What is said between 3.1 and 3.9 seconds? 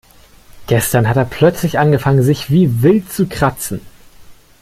zu kratzen.